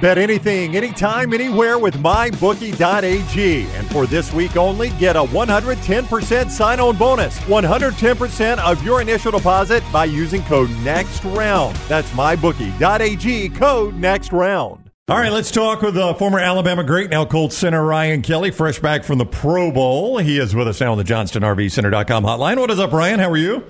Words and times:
Bet 0.00 0.18
anything, 0.18 0.76
anytime, 0.76 1.32
anywhere 1.32 1.78
with 1.78 1.94
mybookie.ag. 1.96 3.66
And 3.70 3.90
for 3.90 4.06
this 4.06 4.32
week 4.32 4.56
only, 4.56 4.90
get 4.90 5.16
a 5.16 5.20
110% 5.20 6.50
sign 6.50 6.80
on 6.80 6.96
bonus. 6.96 7.38
110% 7.40 8.58
of 8.58 8.82
your 8.84 9.00
initial 9.00 9.32
deposit 9.32 9.82
by 9.92 10.04
using 10.04 10.42
code 10.44 10.68
NEXTROUND. 10.84 11.88
That's 11.88 12.10
mybookie.ag, 12.10 13.48
code 13.50 13.94
NEXTROUND. 13.94 14.86
All 15.08 15.16
right, 15.16 15.30
let's 15.30 15.52
talk 15.52 15.82
with 15.82 15.96
uh, 15.96 16.14
former 16.14 16.40
Alabama 16.40 16.82
great, 16.82 17.10
now 17.10 17.24
Colts 17.24 17.56
center 17.56 17.84
Ryan 17.84 18.22
Kelly, 18.22 18.50
fresh 18.50 18.80
back 18.80 19.04
from 19.04 19.18
the 19.18 19.24
Pro 19.24 19.70
Bowl. 19.70 20.18
He 20.18 20.38
is 20.38 20.52
with 20.52 20.66
us 20.66 20.80
now 20.80 20.90
on 20.90 20.98
the 20.98 21.04
JohnstonRVCenter.com 21.04 22.24
hotline. 22.24 22.58
What 22.58 22.72
is 22.72 22.80
up, 22.80 22.92
Ryan? 22.92 23.20
How 23.20 23.30
are 23.30 23.36
you? 23.36 23.62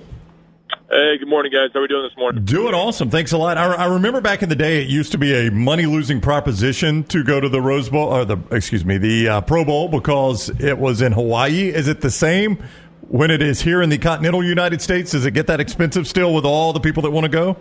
Hey, 0.89 1.17
good 1.17 1.27
morning, 1.27 1.51
guys. 1.51 1.71
How 1.73 1.79
are 1.79 1.81
we 1.81 1.89
doing 1.89 2.03
this 2.03 2.15
morning? 2.15 2.45
Doing 2.45 2.73
awesome. 2.73 3.09
Thanks 3.09 3.33
a 3.33 3.37
lot. 3.37 3.57
I, 3.57 3.73
I 3.73 3.85
remember 3.87 4.21
back 4.21 4.41
in 4.41 4.47
the 4.47 4.55
day, 4.55 4.81
it 4.81 4.87
used 4.87 5.11
to 5.11 5.17
be 5.17 5.33
a 5.33 5.51
money 5.51 5.85
losing 5.85 6.21
proposition 6.21 7.03
to 7.05 7.25
go 7.25 7.41
to 7.41 7.49
the 7.49 7.61
Rose 7.61 7.89
Bowl 7.89 8.07
or 8.07 8.23
the 8.23 8.37
excuse 8.51 8.85
me 8.85 8.97
the 8.97 9.27
uh, 9.27 9.41
Pro 9.41 9.65
Bowl 9.65 9.89
because 9.89 10.49
it 10.61 10.77
was 10.77 11.01
in 11.01 11.11
Hawaii. 11.11 11.67
Is 11.67 11.89
it 11.89 11.99
the 11.99 12.09
same 12.09 12.63
when 13.01 13.31
it 13.31 13.41
is 13.41 13.59
here 13.59 13.81
in 13.81 13.89
the 13.89 13.97
continental 13.97 14.41
United 14.41 14.81
States? 14.81 15.11
Does 15.11 15.25
it 15.25 15.31
get 15.31 15.47
that 15.47 15.59
expensive 15.59 16.07
still 16.07 16.33
with 16.33 16.45
all 16.45 16.71
the 16.71 16.79
people 16.79 17.03
that 17.03 17.11
want 17.11 17.25
to 17.25 17.31
go? 17.31 17.57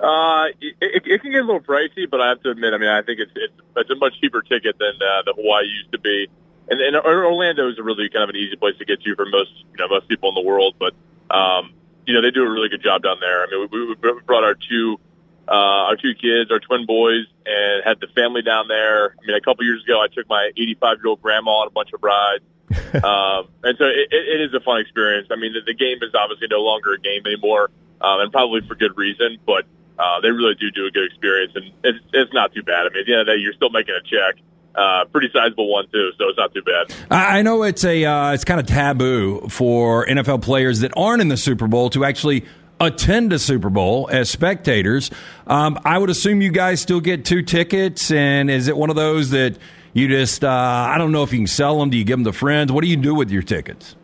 Uh, 0.00 0.46
it, 0.58 1.02
it, 1.04 1.20
can 1.20 1.32
get 1.32 1.42
a 1.42 1.44
little 1.44 1.60
pricey, 1.60 2.10
but 2.10 2.22
I 2.22 2.30
have 2.30 2.42
to 2.44 2.50
admit, 2.50 2.72
I 2.72 2.78
mean, 2.78 2.88
I 2.88 3.02
think 3.02 3.20
it's 3.20 3.32
it's, 3.36 3.54
it's 3.76 3.90
a 3.90 3.96
much 3.96 4.18
cheaper 4.22 4.40
ticket 4.40 4.78
than 4.78 4.94
uh, 4.94 5.22
the 5.26 5.34
Hawaii 5.36 5.66
used 5.66 5.92
to 5.92 5.98
be. 5.98 6.28
And, 6.70 6.80
and 6.80 6.96
Orlando 6.96 7.68
is 7.68 7.78
a 7.78 7.82
really 7.82 8.08
kind 8.08 8.22
of 8.22 8.30
an 8.30 8.36
easy 8.36 8.56
place 8.56 8.78
to 8.78 8.86
get 8.86 9.02
to 9.02 9.16
for 9.16 9.26
most 9.26 9.52
you 9.72 9.76
know 9.78 9.88
most 9.88 10.08
people 10.08 10.30
in 10.30 10.34
the 10.34 10.48
world, 10.48 10.76
but 10.78 10.94
um, 11.30 11.74
you 12.06 12.14
know, 12.14 12.22
they 12.22 12.30
do 12.30 12.44
a 12.44 12.50
really 12.50 12.68
good 12.68 12.82
job 12.82 13.02
down 13.02 13.18
there. 13.20 13.42
I 13.42 13.46
mean, 13.50 13.68
we, 13.70 13.86
we 13.86 13.94
brought 13.94 14.44
our 14.44 14.54
two, 14.54 14.98
uh, 15.48 15.90
our 15.90 15.96
two 15.96 16.14
kids, 16.14 16.50
our 16.50 16.60
twin 16.60 16.86
boys, 16.86 17.26
and 17.46 17.84
had 17.84 18.00
the 18.00 18.08
family 18.08 18.42
down 18.42 18.68
there. 18.68 19.10
I 19.10 19.26
mean, 19.26 19.36
a 19.36 19.40
couple 19.40 19.64
years 19.64 19.82
ago, 19.84 20.00
I 20.00 20.08
took 20.08 20.28
my 20.28 20.50
85 20.56 20.98
year 20.98 21.06
old 21.08 21.22
grandma 21.22 21.62
on 21.62 21.68
a 21.68 21.70
bunch 21.70 21.90
of 21.92 22.02
rides. 22.02 22.44
um, 23.04 23.48
and 23.62 23.76
so 23.76 23.84
it, 23.84 24.08
it 24.10 24.40
is 24.40 24.54
a 24.54 24.60
fun 24.60 24.80
experience. 24.80 25.28
I 25.30 25.36
mean, 25.36 25.52
the, 25.52 25.60
the 25.60 25.74
game 25.74 25.98
is 26.02 26.14
obviously 26.14 26.48
no 26.50 26.62
longer 26.62 26.94
a 26.94 26.98
game 26.98 27.22
anymore, 27.26 27.70
um, 28.00 28.20
and 28.20 28.32
probably 28.32 28.62
for 28.66 28.74
good 28.74 28.96
reason, 28.96 29.38
but, 29.46 29.66
uh, 29.98 30.20
they 30.22 30.30
really 30.30 30.54
do 30.54 30.70
do 30.70 30.86
a 30.86 30.90
good 30.90 31.04
experience 31.04 31.52
and 31.54 31.70
it's, 31.84 31.98
it's 32.14 32.32
not 32.32 32.52
too 32.54 32.62
bad. 32.62 32.86
I 32.86 32.88
mean, 32.88 33.00
at 33.00 33.06
the 33.06 33.12
end 33.12 33.20
of 33.20 33.26
the 33.26 33.34
day, 33.34 33.38
you're 33.38 33.52
still 33.52 33.68
making 33.68 33.94
a 33.94 34.02
check 34.02 34.42
uh, 34.74 35.04
pretty 35.06 35.28
sizable 35.32 35.70
one 35.70 35.86
too, 35.92 36.10
so 36.18 36.28
it's 36.28 36.38
not 36.38 36.52
too 36.54 36.62
bad. 36.62 36.94
I 37.10 37.42
know 37.42 37.62
it's 37.62 37.84
a 37.84 38.04
uh, 38.04 38.32
it's 38.32 38.44
kind 38.44 38.60
of 38.60 38.66
taboo 38.66 39.48
for 39.48 40.06
NFL 40.06 40.42
players 40.42 40.80
that 40.80 40.92
aren't 40.96 41.20
in 41.20 41.28
the 41.28 41.36
Super 41.36 41.66
Bowl 41.66 41.90
to 41.90 42.04
actually 42.04 42.44
attend 42.80 43.32
a 43.32 43.38
Super 43.38 43.70
Bowl 43.70 44.08
as 44.10 44.28
spectators. 44.30 45.10
Um, 45.46 45.78
I 45.84 45.98
would 45.98 46.10
assume 46.10 46.42
you 46.42 46.50
guys 46.50 46.80
still 46.80 47.00
get 47.00 47.24
two 47.24 47.42
tickets, 47.42 48.10
and 48.10 48.50
is 48.50 48.68
it 48.68 48.76
one 48.76 48.90
of 48.90 48.96
those 48.96 49.30
that 49.30 49.56
you 49.92 50.08
just 50.08 50.44
uh, 50.44 50.48
I 50.48 50.98
don't 50.98 51.12
know 51.12 51.22
if 51.22 51.32
you 51.32 51.38
can 51.38 51.46
sell 51.46 51.78
them? 51.78 51.90
Do 51.90 51.96
you 51.96 52.04
give 52.04 52.18
them 52.18 52.24
to 52.24 52.32
friends? 52.32 52.72
What 52.72 52.82
do 52.82 52.88
you 52.88 52.96
do 52.96 53.14
with 53.14 53.30
your 53.30 53.42
tickets? 53.42 53.94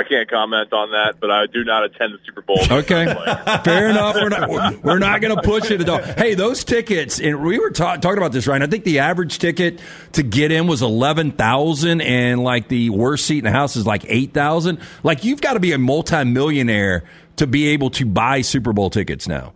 I 0.00 0.04
can't 0.08 0.30
comment 0.30 0.72
on 0.72 0.92
that, 0.92 1.20
but 1.20 1.30
I 1.30 1.44
do 1.46 1.62
not 1.62 1.84
attend 1.84 2.14
the 2.14 2.18
Super 2.24 2.40
Bowl. 2.40 2.56
Okay, 2.70 3.04
fair 3.64 3.90
enough. 3.90 4.14
We're 4.14 4.30
not 4.30 4.82
we're 4.82 4.98
not 4.98 5.20
going 5.20 5.36
to 5.36 5.42
push 5.42 5.70
it 5.70 5.82
at 5.82 5.88
all. 5.90 5.98
Hey, 5.98 6.32
those 6.32 6.64
tickets, 6.64 7.20
and 7.20 7.42
we 7.42 7.58
were 7.58 7.70
ta- 7.70 7.96
talking 7.96 8.16
about 8.16 8.32
this, 8.32 8.46
right? 8.46 8.62
I 8.62 8.66
think 8.66 8.84
the 8.84 9.00
average 9.00 9.38
ticket 9.38 9.78
to 10.12 10.22
get 10.22 10.52
in 10.52 10.66
was 10.66 10.80
eleven 10.80 11.32
thousand, 11.32 12.00
and 12.00 12.42
like 12.42 12.68
the 12.68 12.88
worst 12.88 13.26
seat 13.26 13.38
in 13.38 13.44
the 13.44 13.50
house 13.50 13.76
is 13.76 13.86
like 13.86 14.06
eight 14.08 14.32
thousand. 14.32 14.80
Like 15.02 15.22
you've 15.24 15.42
got 15.42 15.52
to 15.52 15.60
be 15.60 15.72
a 15.72 15.78
multimillionaire 15.78 17.04
to 17.36 17.46
be 17.46 17.68
able 17.68 17.90
to 17.90 18.06
buy 18.06 18.40
Super 18.40 18.72
Bowl 18.72 18.88
tickets 18.88 19.28
now. 19.28 19.52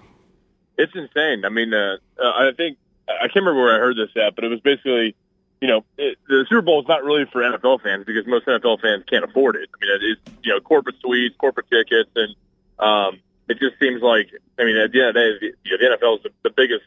It's 0.76 0.92
insane. 0.94 1.46
I 1.46 1.48
mean, 1.48 1.72
uh, 1.72 1.96
uh 2.20 2.22
I 2.22 2.50
think 2.54 2.76
I 3.08 3.28
can't 3.28 3.36
remember 3.36 3.62
where 3.62 3.76
I 3.76 3.78
heard 3.78 3.96
this 3.96 4.10
at, 4.22 4.34
but 4.34 4.44
it 4.44 4.48
was 4.48 4.60
basically 4.60 5.16
you 5.64 5.70
know, 5.70 5.82
it, 5.96 6.18
the 6.28 6.44
Super 6.46 6.60
Bowl 6.60 6.82
is 6.82 6.88
not 6.88 7.04
really 7.04 7.24
for 7.24 7.40
NFL 7.40 7.80
fans 7.80 8.04
because 8.04 8.26
most 8.26 8.44
NFL 8.44 8.82
fans 8.82 9.02
can't 9.08 9.24
afford 9.24 9.56
it. 9.56 9.70
I 9.72 9.76
mean, 9.80 9.96
it 9.96 10.04
is, 10.04 10.34
you 10.42 10.52
know, 10.52 10.60
corporate 10.60 10.96
suites, 11.00 11.34
corporate 11.38 11.70
tickets, 11.70 12.10
and 12.14 12.36
um, 12.78 13.20
it 13.48 13.58
just 13.58 13.78
seems 13.80 14.02
like, 14.02 14.28
I 14.58 14.64
mean, 14.64 14.76
at 14.76 14.92
the 14.92 15.00
end 15.00 15.08
of 15.08 15.14
the 15.14 15.20
day, 15.20 15.38
the, 15.40 15.46
you 15.64 15.78
know, 15.78 15.88
the 15.88 15.96
NFL 15.96 16.16
is 16.18 16.22
the, 16.24 16.30
the 16.42 16.50
biggest, 16.50 16.84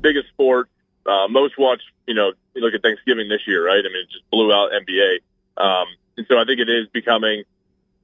biggest 0.00 0.28
sport, 0.28 0.68
uh, 1.06 1.26
most 1.26 1.58
watched, 1.58 1.90
you 2.06 2.14
know, 2.14 2.30
you 2.54 2.62
look 2.62 2.72
at 2.72 2.82
Thanksgiving 2.82 3.28
this 3.28 3.48
year, 3.48 3.66
right? 3.66 3.82
I 3.84 3.88
mean, 3.88 4.06
it 4.06 4.12
just 4.12 4.30
blew 4.30 4.52
out 4.52 4.70
NBA. 4.70 5.16
Um, 5.56 5.88
and 6.16 6.24
so 6.30 6.38
I 6.38 6.44
think 6.44 6.60
it 6.60 6.68
is 6.68 6.86
becoming, 6.86 7.42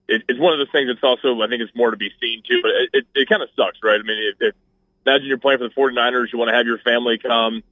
it, 0.09 0.25
it's 0.29 0.41
one 0.41 0.55
of 0.55 0.59
the 0.59 0.67
things 0.73 0.89
that's 0.89 1.05
also, 1.05 1.41
I 1.41 1.47
think 1.47 1.63
it's 1.63 1.77
more 1.77 1.93
to 1.93 1.97
be 1.97 2.11
seen 2.21 2.43
too, 2.43 2.63
but 2.63 2.73
it, 2.73 2.91
it, 2.95 3.07
it 3.15 3.29
kind 3.29 3.45
of 3.45 3.49
sucks, 3.55 3.79
right? 3.81 4.01
I 4.01 4.03
mean, 4.03 4.19
if, 4.35 4.43
if, 4.43 4.55
imagine 5.07 5.29
you're 5.29 5.39
playing 5.39 5.61
for 5.61 5.69
the 5.69 5.75
49ers, 5.75 6.33
you 6.33 6.39
want 6.41 6.49
to 6.49 6.57
have 6.57 6.67
your 6.67 6.79
family 6.79 7.17
come, 7.19 7.63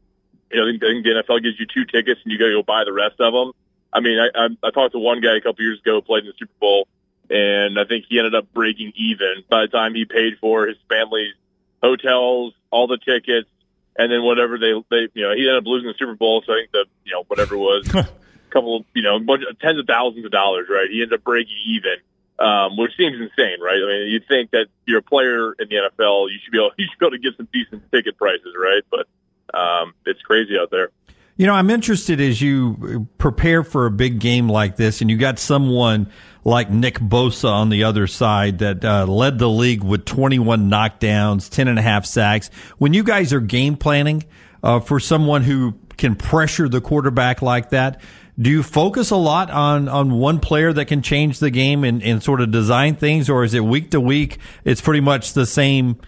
you 0.50 0.60
know, 0.60 0.66
I 0.66 0.70
think, 0.70 0.82
I 0.82 0.86
think 0.88 1.04
the 1.04 1.22
NFL 1.22 1.42
gives 1.42 1.58
you 1.58 1.66
two 1.66 1.84
tickets 1.84 2.20
and 2.24 2.32
you 2.32 2.38
got 2.38 2.46
to 2.46 2.52
go 2.52 2.62
buy 2.62 2.84
the 2.84 2.92
rest 2.92 3.20
of 3.20 3.32
them. 3.32 3.52
I 3.92 4.00
mean, 4.00 4.18
I, 4.18 4.28
I, 4.34 4.48
I 4.62 4.70
talked 4.70 4.92
to 4.92 4.98
one 4.98 5.20
guy 5.20 5.36
a 5.36 5.40
couple 5.40 5.64
years 5.64 5.78
ago, 5.80 6.00
played 6.00 6.24
in 6.24 6.26
the 6.26 6.34
Super 6.38 6.52
Bowl, 6.58 6.88
and 7.30 7.78
I 7.78 7.84
think 7.84 8.06
he 8.08 8.18
ended 8.18 8.34
up 8.34 8.52
breaking 8.52 8.92
even 8.96 9.44
by 9.48 9.62
the 9.62 9.68
time 9.68 9.94
he 9.94 10.04
paid 10.04 10.38
for 10.40 10.66
his 10.66 10.76
family's 10.88 11.34
hotels, 11.82 12.54
all 12.70 12.86
the 12.86 12.98
tickets, 12.98 13.48
and 13.96 14.10
then 14.10 14.22
whatever 14.24 14.58
they, 14.58 14.72
they, 14.90 15.08
you 15.14 15.22
know, 15.22 15.34
he 15.34 15.42
ended 15.42 15.58
up 15.58 15.66
losing 15.66 15.88
the 15.88 15.94
Super 15.98 16.14
Bowl. 16.16 16.42
So 16.44 16.52
I 16.52 16.56
think 16.56 16.72
the, 16.72 16.86
you 17.04 17.12
know, 17.12 17.24
whatever 17.28 17.54
it 17.54 17.58
was, 17.58 17.88
a 17.94 18.08
couple, 18.50 18.78
of, 18.78 18.84
you 18.94 19.02
know, 19.02 19.18
bunch 19.20 19.44
of, 19.48 19.58
tens 19.60 19.78
of 19.78 19.86
thousands 19.86 20.24
of 20.24 20.32
dollars, 20.32 20.66
right? 20.68 20.88
He 20.90 21.02
ended 21.02 21.18
up 21.18 21.24
breaking 21.24 21.56
even, 21.66 21.96
um, 22.38 22.76
which 22.76 22.96
seems 22.96 23.14
insane, 23.14 23.60
right? 23.60 23.78
I 23.80 23.86
mean, 23.86 24.08
you'd 24.08 24.26
think 24.26 24.50
that 24.50 24.66
you're 24.86 24.98
a 24.98 25.02
player 25.02 25.52
in 25.52 25.68
the 25.68 25.76
NFL, 25.76 26.32
you 26.32 26.38
should 26.42 26.50
be 26.50 26.58
able, 26.58 26.72
you 26.78 26.86
should 26.90 26.98
be 26.98 27.06
able 27.06 27.16
to 27.16 27.22
get 27.22 27.36
some 27.36 27.48
decent 27.52 27.92
ticket 27.92 28.16
prices, 28.16 28.54
right? 28.58 28.82
But 28.90 29.06
um, 29.52 29.94
it's 30.06 30.22
crazy 30.22 30.58
out 30.58 30.70
there. 30.70 30.90
You 31.36 31.48
know, 31.48 31.54
I'm 31.54 31.68
interested 31.68 32.20
as 32.20 32.40
you 32.40 33.08
prepare 33.18 33.64
for 33.64 33.86
a 33.86 33.90
big 33.90 34.20
game 34.20 34.48
like 34.48 34.76
this, 34.76 35.00
and 35.00 35.10
you 35.10 35.16
got 35.16 35.40
someone 35.40 36.08
like 36.44 36.70
Nick 36.70 37.00
Bosa 37.00 37.50
on 37.50 37.70
the 37.70 37.84
other 37.84 38.06
side 38.06 38.58
that 38.58 38.84
uh, 38.84 39.06
led 39.06 39.38
the 39.38 39.48
league 39.48 39.82
with 39.82 40.04
21 40.04 40.70
knockdowns, 40.70 41.50
10 41.50 41.66
and 41.66 41.78
a 41.78 41.82
half 41.82 42.06
sacks. 42.06 42.50
When 42.78 42.94
you 42.94 43.02
guys 43.02 43.32
are 43.32 43.40
game 43.40 43.76
planning 43.76 44.24
uh, 44.62 44.78
for 44.78 45.00
someone 45.00 45.42
who 45.42 45.74
can 45.96 46.14
pressure 46.14 46.68
the 46.68 46.80
quarterback 46.80 47.42
like 47.42 47.70
that, 47.70 48.00
do 48.38 48.50
you 48.50 48.62
focus 48.62 49.10
a 49.10 49.16
lot 49.16 49.50
on, 49.50 49.88
on 49.88 50.12
one 50.12 50.40
player 50.40 50.72
that 50.72 50.86
can 50.86 51.02
change 51.02 51.38
the 51.38 51.50
game 51.50 51.84
and, 51.84 52.02
and 52.02 52.22
sort 52.22 52.40
of 52.40 52.50
design 52.50 52.96
things, 52.96 53.30
or 53.30 53.44
is 53.44 53.54
it 53.54 53.64
week 53.64 53.90
to 53.92 54.00
week? 54.00 54.38
It's 54.64 54.80
pretty 54.80 55.00
much 55.00 55.32
the 55.32 55.46
same 55.46 56.00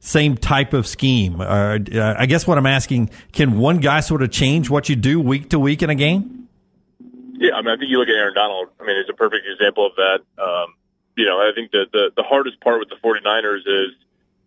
same 0.00 0.36
type 0.36 0.72
of 0.72 0.86
scheme? 0.86 1.40
Uh, 1.40 1.78
I 1.94 2.26
guess 2.26 2.46
what 2.46 2.58
I'm 2.58 2.66
asking, 2.66 3.10
can 3.32 3.58
one 3.58 3.78
guy 3.78 4.00
sort 4.00 4.22
of 4.22 4.32
change 4.32 4.68
what 4.68 4.88
you 4.88 4.96
do 4.96 5.20
week 5.20 5.50
to 5.50 5.58
week 5.58 5.82
in 5.82 5.90
a 5.90 5.94
game? 5.94 6.48
Yeah, 7.34 7.54
I 7.54 7.62
mean, 7.62 7.68
I 7.68 7.76
think 7.76 7.90
you 7.90 7.98
look 7.98 8.08
at 8.08 8.14
Aaron 8.14 8.34
Donald. 8.34 8.68
I 8.80 8.84
mean, 8.84 8.96
he's 8.96 9.08
a 9.08 9.16
perfect 9.16 9.46
example 9.46 9.86
of 9.86 9.92
that. 9.96 10.20
Um, 10.42 10.74
you 11.16 11.26
know, 11.26 11.36
I 11.36 11.52
think 11.54 11.70
that 11.72 11.92
the, 11.92 12.10
the 12.16 12.22
hardest 12.22 12.60
part 12.60 12.80
with 12.80 12.88
the 12.88 12.96
49ers 12.96 13.60
is 13.60 13.92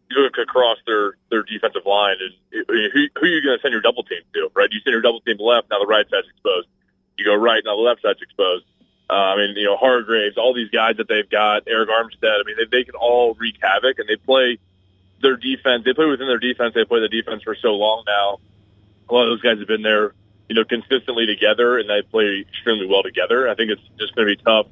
you 0.10 0.22
look 0.22 0.38
across 0.42 0.78
their, 0.86 1.18
their 1.30 1.44
defensive 1.44 1.86
line 1.86 2.18
and 2.20 2.66
who, 2.68 2.74
who 2.94 3.26
are 3.26 3.30
you 3.30 3.42
going 3.42 3.58
to 3.58 3.62
send 3.62 3.72
your 3.72 3.82
double 3.82 4.04
team 4.04 4.22
to, 4.34 4.50
right? 4.56 4.70
You 4.72 4.80
send 4.84 4.94
your 4.94 5.02
double 5.02 5.22
team 5.22 5.38
left, 5.40 5.70
now 5.70 5.80
the 5.80 5.88
right 5.88 6.06
side's 6.10 6.28
exposed. 6.30 6.68
You 7.18 7.26
go 7.26 7.36
right, 7.36 7.62
now 7.64 7.76
the 7.76 7.82
left 7.82 8.02
side's 8.02 8.22
exposed. 8.22 8.66
Uh, 9.10 9.14
I 9.14 9.38
mean, 9.38 9.56
you 9.56 9.66
know, 9.66 9.78
Hargreaves, 9.78 10.38
all 10.38 10.54
these 10.54 10.70
guys 10.70 10.98
that 10.98 11.08
they've 11.08 11.30
got, 11.30 11.66
Arik 11.66 11.90
Armstead, 11.90 12.42
I 12.42 12.44
mean, 12.46 12.58
they, 12.58 12.66
they 12.66 12.84
can 12.84 12.96
all 12.96 13.36
wreak 13.36 13.58
havoc 13.62 14.00
and 14.00 14.10
they 14.10 14.18
play– 14.18 14.58
their 15.24 15.38
defense. 15.38 15.84
They 15.86 15.94
play 15.94 16.06
within 16.06 16.28
their 16.28 16.38
defense. 16.38 16.76
They 16.76 16.86
play 16.86 17.00
the 17.00 17.10
defense 17.10 17.42
for 17.42 17.56
so 17.56 17.70
long 17.70 18.04
now. 18.06 18.40
A 19.10 19.14
lot 19.14 19.24
of 19.24 19.30
those 19.30 19.42
guys 19.42 19.58
have 19.58 19.68
been 19.68 19.82
there, 19.82 20.14
you 20.48 20.56
know, 20.56 20.64
consistently 20.64 21.26
together, 21.26 21.80
and 21.80 21.90
they 21.90 22.04
play 22.04 22.46
extremely 22.48 22.86
well 22.86 23.02
together. 23.02 23.50
I 23.50 23.56
think 23.56 23.72
it's 23.72 23.82
just 23.98 24.14
going 24.16 24.28
to 24.28 24.36
be 24.36 24.44
tough. 24.44 24.68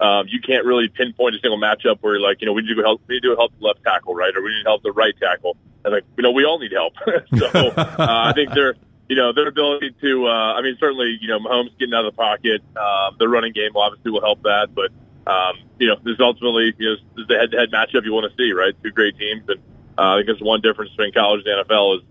Um, 0.00 0.26
you 0.28 0.40
can't 0.40 0.64
really 0.64 0.88
pinpoint 0.88 1.34
a 1.34 1.38
single 1.40 1.58
matchup 1.58 1.98
where 2.00 2.14
you're 2.14 2.22
like, 2.22 2.40
you 2.40 2.46
know, 2.46 2.52
we 2.52 2.62
need 2.62 2.74
to 2.76 2.82
help, 2.82 3.02
we 3.08 3.16
need 3.16 3.22
to 3.22 3.34
help 3.36 3.52
the 3.58 3.66
left 3.66 3.82
tackle, 3.82 4.14
right, 4.14 4.34
or 4.36 4.42
we 4.42 4.50
need 4.50 4.62
to 4.62 4.68
help 4.68 4.82
the 4.82 4.92
right 4.92 5.14
tackle. 5.18 5.56
And 5.84 5.94
like, 5.94 6.04
you 6.16 6.22
know, 6.22 6.32
we 6.32 6.44
all 6.44 6.58
need 6.58 6.72
help. 6.72 6.94
so 7.36 7.46
uh, 7.46 7.84
I 7.98 8.32
think 8.32 8.52
they're, 8.54 8.74
you 9.08 9.16
know, 9.16 9.32
their 9.32 9.48
ability 9.48 9.94
to, 10.00 10.26
uh, 10.26 10.54
I 10.54 10.62
mean, 10.62 10.76
certainly, 10.80 11.18
you 11.20 11.28
know, 11.28 11.38
Mahomes 11.38 11.76
getting 11.78 11.94
out 11.94 12.06
of 12.06 12.14
the 12.14 12.16
pocket, 12.16 12.62
um, 12.76 13.16
the 13.18 13.28
running 13.28 13.52
game 13.52 13.76
obviously 13.76 14.10
will 14.10 14.22
help 14.22 14.42
that, 14.42 14.74
but 14.74 14.90
um, 15.26 15.56
you 15.78 15.88
know, 15.88 15.96
this 16.04 16.14
is 16.14 16.20
ultimately 16.20 16.74
you 16.76 16.90
know, 16.90 16.96
this 17.16 17.22
is 17.22 17.28
the 17.28 17.38
head-to-head 17.38 17.70
matchup 17.70 18.04
you 18.04 18.12
want 18.12 18.30
to 18.30 18.36
see, 18.36 18.52
right? 18.52 18.74
Two 18.82 18.90
great 18.90 19.16
teams, 19.18 19.42
and 19.48 19.60
uh, 19.98 20.18
I 20.18 20.22
guess 20.22 20.40
one 20.40 20.60
difference 20.60 20.90
between 20.90 21.12
college 21.12 21.42
and 21.46 21.66
NFL 21.66 21.98
is, 21.98 22.02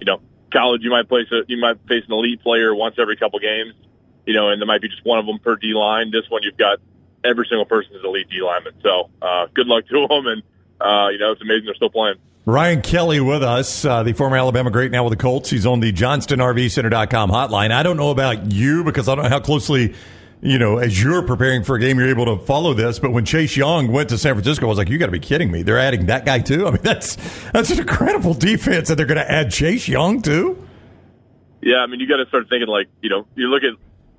you 0.00 0.06
know, 0.06 0.20
college 0.52 0.82
you 0.82 0.90
might 0.90 1.08
place 1.08 1.26
a, 1.32 1.42
you 1.48 1.58
might 1.58 1.78
face 1.88 2.04
an 2.06 2.12
elite 2.12 2.42
player 2.42 2.74
once 2.74 2.96
every 2.98 3.16
couple 3.16 3.38
games, 3.38 3.74
you 4.26 4.34
know, 4.34 4.50
and 4.50 4.60
there 4.60 4.66
might 4.66 4.82
be 4.82 4.88
just 4.88 5.04
one 5.04 5.18
of 5.18 5.26
them 5.26 5.38
per 5.38 5.56
D 5.56 5.74
line. 5.74 6.10
This 6.10 6.28
one 6.28 6.42
you've 6.42 6.56
got 6.56 6.78
every 7.24 7.46
single 7.48 7.66
person 7.66 7.94
is 7.94 8.04
elite 8.04 8.28
D 8.28 8.42
lineman. 8.42 8.74
So 8.82 9.10
uh, 9.22 9.46
good 9.54 9.66
luck 9.66 9.86
to 9.88 10.06
them, 10.08 10.26
and 10.26 10.42
uh, 10.80 11.08
you 11.08 11.18
know 11.18 11.32
it's 11.32 11.42
amazing 11.42 11.66
they're 11.66 11.74
still 11.74 11.90
playing. 11.90 12.16
Ryan 12.46 12.80
Kelly 12.80 13.20
with 13.20 13.42
us, 13.42 13.84
uh, 13.84 14.02
the 14.02 14.14
former 14.14 14.36
Alabama 14.36 14.70
great 14.70 14.90
now 14.90 15.04
with 15.04 15.12
the 15.12 15.22
Colts. 15.22 15.50
He's 15.50 15.66
on 15.66 15.80
the 15.80 15.92
JohnstonRVCenter.com 15.92 17.30
hotline. 17.30 17.70
I 17.70 17.82
don't 17.82 17.98
know 17.98 18.10
about 18.10 18.50
you 18.50 18.82
because 18.82 19.08
I 19.08 19.14
don't 19.14 19.24
know 19.24 19.30
how 19.30 19.40
closely 19.40 19.94
you 20.42 20.58
know, 20.58 20.78
as 20.78 21.02
you're 21.02 21.22
preparing 21.22 21.64
for 21.64 21.76
a 21.76 21.80
game, 21.80 21.98
you're 21.98 22.08
able 22.08 22.24
to 22.24 22.44
follow 22.44 22.72
this. 22.72 22.98
But 22.98 23.12
when 23.12 23.24
Chase 23.24 23.56
Young 23.56 23.92
went 23.92 24.08
to 24.08 24.18
San 24.18 24.34
Francisco, 24.34 24.66
I 24.66 24.68
was 24.68 24.78
like, 24.78 24.88
you 24.88 24.98
got 24.98 25.06
to 25.06 25.12
be 25.12 25.20
kidding 25.20 25.50
me. 25.50 25.62
They're 25.62 25.78
adding 25.78 26.06
that 26.06 26.24
guy 26.24 26.38
too. 26.38 26.66
I 26.66 26.70
mean, 26.70 26.82
that's 26.82 27.16
that's 27.52 27.70
an 27.70 27.80
incredible 27.80 28.34
defense 28.34 28.88
that 28.88 28.96
they're 28.96 29.06
going 29.06 29.18
to 29.18 29.30
add 29.30 29.50
Chase 29.50 29.86
Young 29.88 30.22
to. 30.22 30.66
Yeah, 31.62 31.78
I 31.78 31.86
mean, 31.86 32.00
you 32.00 32.08
got 32.08 32.16
to 32.16 32.26
start 32.26 32.48
thinking 32.48 32.68
like, 32.68 32.88
you 33.02 33.10
know, 33.10 33.26
you 33.34 33.48
look 33.48 33.62
at. 33.62 33.74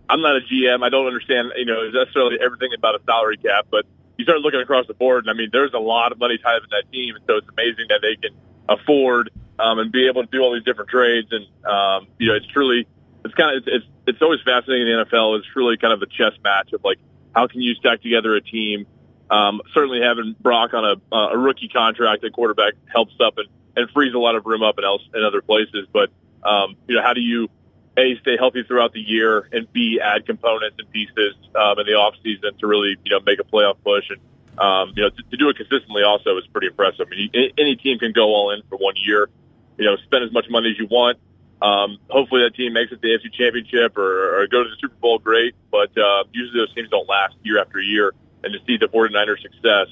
I'm 0.10 0.22
not 0.22 0.36
a 0.36 0.42
GM. 0.42 0.84
I 0.84 0.90
don't 0.90 1.08
understand, 1.08 1.54
you 1.56 1.64
know, 1.64 1.90
necessarily 1.90 2.38
everything 2.44 2.72
about 2.78 2.96
a 2.96 3.04
salary 3.06 3.38
cap, 3.38 3.68
but 3.72 3.86
you 4.18 4.26
start 4.26 4.42
looking 4.42 4.60
across 4.60 4.86
the 4.86 4.94
board, 4.94 5.24
and 5.24 5.32
I 5.32 5.34
mean, 5.34 5.50
there's 5.54 5.74
a 5.74 5.80
lot 5.80 6.12
of 6.12 6.20
money 6.20 6.38
tied 6.38 6.58
up 6.58 6.64
in 6.64 6.70
that 6.72 6.92
team, 6.92 7.16
and 7.16 7.24
so 7.26 7.38
it's 7.38 7.48
amazing 7.48 7.86
that 7.90 8.02
they 8.02 8.16
can 8.18 8.38
afford 8.68 9.32
um, 9.58 9.80
and 9.80 9.92
be 9.92 10.08
able 10.08 10.22
to 10.24 10.30
do 10.30 10.42
all 10.42 10.54
these 10.54 10.64
different 10.64 10.90
trades. 10.90 11.30
And 11.32 11.46
um, 11.66 12.08
you 12.20 12.28
know, 12.28 12.36
it's 12.36 12.46
truly, 12.48 12.88
it's 13.24 13.34
kind 13.36 13.58
of, 13.58 13.64
it's, 13.68 13.86
it's 14.08 14.22
always 14.22 14.40
fascinating 14.44 14.88
in 14.88 14.98
the 14.98 15.06
NFL. 15.06 15.40
It's 15.40 15.48
truly 15.48 15.78
kind 15.78 15.94
of 15.94 16.02
a 16.02 16.08
chess 16.08 16.34
match 16.44 16.74
of 16.74 16.84
like, 16.84 17.00
how 17.36 17.48
can 17.48 17.62
you 17.62 17.76
stack 17.76 18.02
together 18.02 18.36
a 18.36 18.42
team? 18.42 18.86
Um, 19.30 19.62
certainly 19.74 20.02
having 20.02 20.36
Brock 20.40 20.74
on 20.74 20.84
a, 21.12 21.16
a 21.16 21.38
rookie 21.38 21.70
contract 21.70 22.24
at 22.26 22.34
quarterback 22.34 22.74
helps 22.88 23.14
up 23.24 23.38
and, 23.38 23.48
and 23.76 23.90
frees 23.92 24.14
a 24.14 24.20
lot 24.20 24.36
of 24.36 24.46
room 24.46 24.64
up 24.64 24.78
in, 24.78 24.84
else, 24.84 25.02
in 25.14 25.24
other 25.24 25.42
places. 25.42 25.88
But 25.92 26.10
um, 26.44 26.76
you 26.88 26.96
know, 26.96 27.04
how 27.04 27.14
do 27.14 27.22
you 27.22 27.50
a 27.98 28.18
stay 28.22 28.38
healthy 28.38 28.64
throughout 28.64 28.94
the 28.94 29.02
year 29.02 29.50
and 29.52 29.72
b 29.74 30.00
add 30.02 30.26
components 30.26 30.78
and 30.80 30.90
pieces 30.92 31.36
um, 31.56 31.78
in 31.80 31.86
the 31.86 31.94
off 31.94 32.16
season 32.24 32.52
to 32.60 32.68
really 32.68 32.96
you 33.04 33.12
know 33.12 33.20
make 33.26 33.40
a 33.40 33.44
playoff 33.44 33.76
push 33.84 34.10
and 34.10 34.20
um, 34.58 34.94
you 34.96 35.04
know 35.04 35.10
to, 35.10 35.24
to 35.30 35.38
do 35.38 35.50
it 35.50 35.58
consistently 35.58 36.04
also 36.04 36.38
is 36.38 36.48
pretty 36.48 36.68
impressive. 36.68 37.08
I 37.08 37.16
mean, 37.16 37.54
any 37.58 37.76
team 37.76 38.00
can 38.00 38.12
go 38.12 38.34
all 38.34 38.52
in 38.52 38.62
for 38.70 38.78
one 38.78 38.96
year, 38.98 39.30
you 39.78 39.86
know, 39.86 39.96
spend 40.06 40.24
as 40.24 40.32
much 40.32 40.46
money 40.50 40.72
as 40.72 40.80
you 40.80 40.88
want. 40.88 41.18
Um, 41.62 42.00
hopefully 42.10 42.42
that 42.44 42.56
team 42.56 42.74
makes 42.74 42.92
it 42.92 42.96
to 42.96 43.02
the 43.02 43.08
AFC 43.10 43.34
Championship 43.34 43.98
or, 43.98 44.42
or 44.42 44.48
go 44.48 44.64
to 44.64 44.70
the 44.70 44.76
Super 44.80 44.96
Bowl, 44.96 45.20
great. 45.20 45.56
But 45.70 45.96
uh, 45.98 46.24
usually 46.32 46.60
those 46.60 46.74
teams 46.74 46.90
don't 46.90 47.08
last 47.08 47.36
year 47.44 47.60
after 47.60 47.80
year. 47.80 48.14
And 48.44 48.54
to 48.54 48.60
see 48.66 48.78
the 48.78 48.88
49ers 48.88 49.42
success 49.42 49.88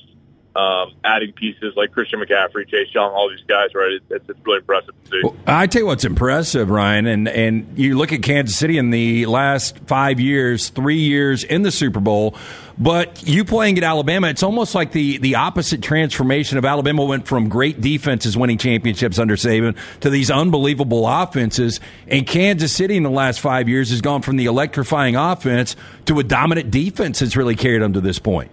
um, 0.56 0.94
adding 1.04 1.32
pieces 1.34 1.74
like 1.76 1.92
Christian 1.92 2.20
McCaffrey, 2.20 2.68
Chase 2.68 2.94
Young, 2.94 3.12
all 3.12 3.30
these 3.30 3.44
guys, 3.48 3.74
right? 3.76 4.00
It's, 4.10 4.30
it's 4.30 4.46
really 4.46 4.58
impressive 4.58 4.96
to 5.06 5.12
see. 5.12 5.22
Well, 5.24 5.36
I 5.46 5.68
tell 5.68 5.82
you 5.82 5.86
what's 5.86 6.06
impressive, 6.06 6.70
Ryan, 6.70 7.06
and 7.06 7.28
and 7.28 7.78
you 7.78 7.98
look 7.98 8.12
at 8.12 8.24
Kansas 8.24 8.58
City 8.58 8.78
in 8.78 8.90
the 8.90 9.26
last 9.28 9.78
five 9.86 10.20
years, 10.20 10.70
three 10.70 11.00
years 11.00 11.44
in 11.44 11.62
the 11.62 11.72
Super 11.72 12.00
Bowl. 12.00 12.36
But 12.82 13.28
you 13.28 13.44
playing 13.44 13.78
at 13.78 13.84
Alabama, 13.84 14.30
it's 14.30 14.42
almost 14.42 14.74
like 14.74 14.94
the, 14.94 15.18
the 15.18 15.36
opposite 15.36 15.82
transformation 15.82 16.58
of 16.58 16.64
Alabama 16.64 17.04
went 17.04 17.28
from 17.28 17.50
great 17.50 17.82
defenses 17.82 18.38
winning 18.38 18.58
championships 18.58 19.20
under 19.20 19.36
Saban 19.36 19.76
to 20.00 20.10
these 20.10 20.32
unbelievable 20.32 21.06
offenses. 21.06 21.82
And 22.08 22.26
Kansas 22.26 22.72
City 22.72 22.96
in 22.96 23.04
the 23.04 23.10
last 23.10 23.42
five 23.42 23.68
years 23.68 23.90
has 23.90 24.00
gone 24.00 24.22
from 24.22 24.38
the 24.38 24.46
electrifying 24.46 25.18
offense 25.18 25.76
to 26.06 26.20
a 26.20 26.24
dominant 26.24 26.72
defense 26.72 27.20
that's 27.20 27.36
really 27.36 27.56
carried 27.58 27.82
them 27.82 27.92
to 27.94 28.02
this 28.02 28.18
point. 28.18 28.50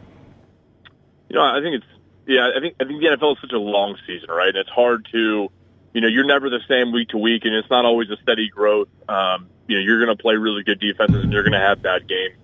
You 1.29 1.37
know, 1.37 1.43
I 1.43 1.61
think 1.61 1.77
it's 1.77 1.87
yeah, 2.27 2.51
I 2.57 2.61
think 2.61 2.77
I 2.81 2.85
think 2.85 3.01
the 3.01 3.09
NFL 3.09 3.33
is 3.33 3.41
such 3.41 3.53
a 3.53 3.59
long 3.59 3.97
season, 4.07 4.29
right? 4.31 4.49
And 4.49 4.57
it's 4.57 4.71
hard 4.71 5.07
to, 5.13 5.49
you 5.93 6.01
know, 6.01 6.09
you're 6.09 6.27
never 6.27 6.51
the 6.51 6.61
same 6.69 6.93
week 6.93 7.11
to 7.11 7.19
week, 7.19 7.45
and 7.45 7.55
it's 7.55 7.71
not 7.71 7.85
always 7.85 8.11
a 8.11 8.17
steady 8.23 8.49
growth. 8.49 8.89
Um, 9.09 9.49
you 9.69 9.77
know, 9.77 9.83
you're 9.83 10.05
going 10.05 10.17
to 10.17 10.21
play 10.21 10.35
really 10.35 10.63
good 10.63 10.81
defenses, 10.81 11.23
and 11.23 11.33
you're 11.33 11.43
going 11.43 11.53
to 11.53 11.67
have 11.67 11.83
bad 11.83 12.09
games. 12.09 12.37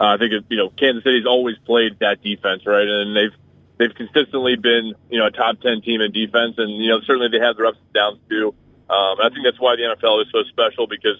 Uh, 0.00 0.14
I 0.14 0.16
think 0.16 0.32
it, 0.32 0.44
you 0.48 0.56
know 0.56 0.70
Kansas 0.70 1.04
City's 1.04 1.26
always 1.26 1.56
played 1.64 1.98
that 2.00 2.22
defense, 2.22 2.66
right? 2.66 2.86
And 2.86 3.16
they've 3.16 3.32
they've 3.78 3.94
consistently 3.94 4.56
been 4.56 4.94
you 5.10 5.18
know 5.18 5.26
a 5.26 5.30
top 5.30 5.60
ten 5.60 5.80
team 5.82 6.00
in 6.00 6.12
defense, 6.12 6.56
and 6.58 6.70
you 6.70 6.88
know 6.88 7.00
certainly 7.02 7.28
they 7.28 7.44
have 7.44 7.56
their 7.56 7.66
ups 7.66 7.78
and 7.78 7.92
downs 7.92 8.18
too. 8.28 8.54
Um, 8.88 9.16
I 9.22 9.28
think 9.28 9.44
that's 9.44 9.60
why 9.60 9.76
the 9.76 9.82
NFL 9.82 10.22
is 10.22 10.28
so 10.32 10.42
special 10.50 10.86
because 10.86 11.16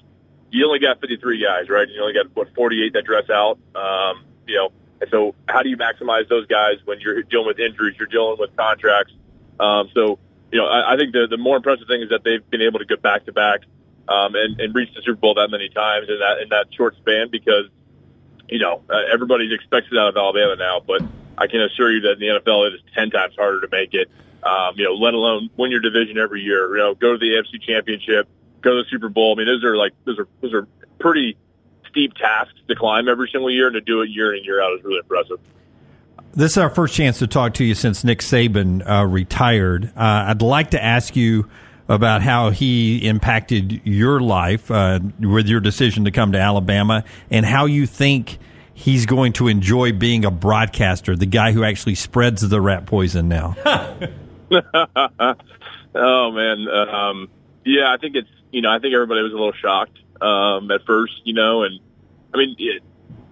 you 0.50 0.67
only 0.67 0.81
got 0.81 1.00
53 1.00 1.40
guys, 1.40 1.69
right? 1.69 1.88
You 1.88 2.00
only 2.00 2.14
got 2.14 2.34
what 2.34 2.52
48 2.55 2.93
that 2.94 3.05
dress 3.05 3.31
out. 3.31 3.58
Um, 3.76 4.25
you 4.46 4.56
know, 4.56 4.70
and 5.00 5.11
so, 5.11 5.35
how 5.49 5.62
do 5.62 5.69
you 5.69 5.76
maximize 5.76 6.29
those 6.29 6.47
guys 6.47 6.76
when 6.85 7.00
you're 7.00 7.23
dealing 7.23 7.47
with 7.47 7.58
injuries, 7.58 7.97
you're 7.99 8.06
dealing 8.08 8.37
with 8.38 8.55
contracts? 8.56 9.12
Um, 9.58 9.88
so, 9.94 10.19
you 10.52 10.58
know, 10.58 10.67
I, 10.67 10.94
I 10.94 10.97
think 10.97 11.12
the 11.12 11.26
the 11.29 11.38
more 11.38 11.56
impressive 11.56 11.87
thing 11.88 12.02
is 12.02 12.11
that 12.11 12.23
they've 12.23 12.49
been 12.50 12.62
able 12.62 12.79
to 12.81 12.85
get 12.85 13.00
back 13.00 13.25
to 13.26 13.32
back 13.32 13.61
um, 14.08 14.35
and, 14.35 14.61
and 14.61 14.75
reach 14.75 14.91
the 14.94 15.02
Super 15.02 15.17
Bowl 15.20 15.35
that 15.35 15.49
many 15.50 15.69
times 15.69 16.08
in 16.08 16.19
that 16.19 16.43
in 16.43 16.49
that 16.50 16.67
short 16.76 16.97
span 16.97 17.29
because, 17.31 17.67
you 18.49 18.58
know, 18.58 18.82
uh, 18.91 19.02
everybody 19.12 19.52
expects 19.55 19.88
it 19.91 19.99
out 19.99 20.08
of 20.08 20.17
Alabama 20.17 20.56
now, 20.56 20.81
but 20.81 21.03
I 21.38 21.46
can 21.46 21.62
assure 21.62 21.91
you 21.91 22.03
that 22.03 22.12
in 22.12 22.19
the 22.20 22.41
NFL 22.41 22.69
it 22.69 22.75
is 22.75 22.81
ten 22.94 23.11
times 23.11 23.35
harder 23.37 23.61
to 23.62 23.69
make 23.70 23.94
it. 23.94 24.11
Um, 24.43 24.75
you 24.76 24.85
know, 24.85 24.94
let 24.94 25.14
alone 25.14 25.49
win 25.56 25.70
your 25.70 25.81
division 25.81 26.19
every 26.19 26.43
year. 26.43 26.76
You 26.76 26.82
know, 26.82 26.94
go 26.94 27.12
to 27.12 27.19
the 27.19 27.32
AFC 27.32 27.62
Championship, 27.62 28.29
go 28.61 28.76
to 28.76 28.82
the 28.82 28.88
Super 28.91 29.08
Bowl. 29.08 29.35
I 29.35 29.38
mean, 29.38 29.46
those 29.46 29.64
are 29.64 29.76
like 29.76 29.93
those 30.05 30.19
are 30.19 30.29
those 30.43 30.53
are 30.53 30.69
pretty 30.99 31.37
steep 31.90 32.14
tasks 32.14 32.54
to 32.69 32.75
climb 32.75 33.08
every 33.08 33.28
single 33.31 33.50
year, 33.50 33.66
and 33.66 33.75
to 33.75 33.81
do 33.81 34.00
it 34.02 34.10
year 34.10 34.32
in 34.32 34.38
and 34.38 34.46
year 34.46 34.62
out 34.62 34.72
is 34.78 34.84
really 34.84 34.98
impressive. 34.98 35.38
This 36.32 36.52
is 36.52 36.58
our 36.58 36.70
first 36.70 36.94
chance 36.94 37.19
to 37.19 37.26
talk 37.26 37.54
to 37.54 37.64
you 37.64 37.75
since 37.75 38.04
Nick 38.04 38.20
Saban 38.20 38.88
uh, 38.88 39.04
retired. 39.04 39.87
Uh, 39.96 40.26
I'd 40.28 40.42
like 40.42 40.70
to 40.70 40.82
ask 40.82 41.16
you 41.16 41.48
about 41.88 42.22
how 42.22 42.50
he 42.50 43.04
impacted 43.04 43.84
your 43.84 44.20
life 44.20 44.70
uh, 44.70 45.00
with 45.19 45.48
your 45.48 45.58
decision 45.58 46.04
to 46.04 46.12
come 46.12 46.32
to 46.32 46.38
Alabama, 46.38 47.04
and 47.31 47.44
how 47.44 47.66
you 47.66 47.84
think 47.84 48.38
he's 48.72 49.06
going 49.06 49.32
to 49.34 49.48
enjoy 49.48 49.93
being 49.93 50.25
a 50.25 50.31
broadcaster, 50.31 51.16
the 51.16 51.26
guy 51.26 51.50
who 51.50 51.64
actually 51.64 51.96
spreads 51.96 52.48
the 52.48 52.60
rat 52.60 52.86
poison 52.86 53.28
now. 53.28 53.56
oh 55.94 56.31
man, 56.32 56.69
um, 56.69 57.28
yeah, 57.64 57.93
I 57.93 57.96
think 58.00 58.16
it's 58.16 58.28
you 58.52 58.62
know 58.62 58.70
I 58.70 58.78
think 58.78 58.94
everybody 58.94 59.22
was 59.22 59.32
a 59.32 59.36
little 59.36 59.52
shocked 59.52 59.98
um, 60.20 60.70
at 60.70 60.84
first, 60.87 61.20
you 61.25 61.34
know, 61.34 61.62
and 61.62 61.81
I 62.34 62.38
mean, 62.38 62.56
it, 62.58 62.82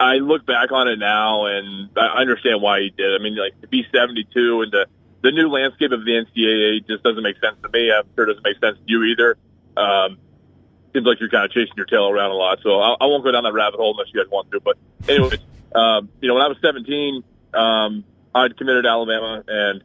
I 0.00 0.14
look 0.14 0.46
back 0.46 0.73
on 0.73 0.88
it 0.88 0.99
now 0.99 1.46
and 1.46 1.90
I 1.96 2.20
understand 2.20 2.62
why 2.62 2.81
he 2.81 2.90
did. 2.90 3.19
I 3.19 3.23
mean, 3.23 3.37
like 3.37 3.61
to 3.61 3.69
be 3.69 3.87
72 3.93 4.62
and 4.62 4.73
the 4.73 4.87
the 5.20 5.32
new 5.32 5.49
landscape 5.49 5.90
of 5.90 6.05
the 6.05 6.12
NCAA 6.12 6.87
just 6.87 7.02
doesn't 7.02 7.23
make 7.23 7.37
sense 7.40 7.56
to 7.62 7.69
me. 7.70 7.90
I'm 7.90 8.05
sure 8.14 8.25
it 8.25 8.35
doesn't 8.35 8.44
make 8.44 8.61
sense 8.61 8.79
to 8.79 8.85
you 8.87 9.02
either. 9.05 9.37
Um, 9.76 10.19
seems 10.93 11.06
like 11.06 11.19
you're 11.20 11.29
kind 11.29 11.44
of 11.44 11.50
chasing 11.50 11.75
your 11.76 11.87
tail 11.87 12.08
around 12.08 12.31
a 12.31 12.35
lot, 12.35 12.61
so 12.62 12.81
I, 12.81 12.96
I 13.00 13.06
won't 13.06 13.25
go 13.25 13.32
down 13.32 13.43
that 13.44 13.52
rabbit 13.52 13.79
hole 13.79 13.93
unless 13.93 14.12
you 14.14 14.23
guys 14.23 14.31
want 14.31 14.50
to. 14.52 14.61
But 14.61 14.79
anyways, 15.08 15.40
um, 15.75 16.08
you 16.20 16.29
know, 16.29 16.35
when 16.35 16.44
I 16.44 16.49
was 16.49 16.58
17, 16.62 17.25
um, 17.52 18.05
I'd 18.35 18.56
committed 18.56 18.85
to 18.85 18.90
Alabama, 18.90 19.43
and 19.46 19.82